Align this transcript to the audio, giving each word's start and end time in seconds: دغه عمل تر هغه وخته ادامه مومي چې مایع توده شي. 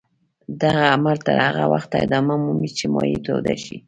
دغه 0.61 0.83
عمل 0.93 1.17
تر 1.27 1.37
هغه 1.47 1.63
وخته 1.73 1.95
ادامه 2.05 2.35
مومي 2.43 2.69
چې 2.77 2.85
مایع 2.93 3.19
توده 3.25 3.55
شي. 3.63 3.77